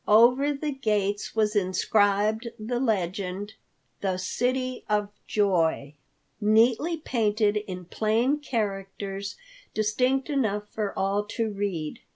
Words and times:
Over 0.07 0.51
the 0.55 0.71
gates 0.71 1.35
was 1.35 1.55
inscribed 1.55 2.47
the 2.57 2.79
legend: 2.79 3.53
THE 4.01 4.17
CITY 4.17 4.83
OF 4.89 5.09
JOY 5.27 5.93
neatly 6.41 6.97
painted 6.97 7.55
in 7.57 7.85
plain 7.85 8.39
characters 8.39 9.35
distinct 9.75 10.27
enough 10.27 10.67
for 10.69 10.91
all 10.97 11.23
to 11.25 11.51
read. 11.51 11.99